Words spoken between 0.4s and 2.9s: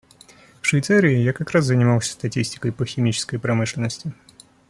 В Швейцарии я как раз занимался статистикой по